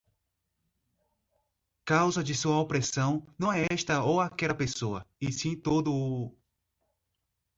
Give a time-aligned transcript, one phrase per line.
[1.85, 6.35] causa de sua opressão não é esta ou aquela pessoa, e sim todo o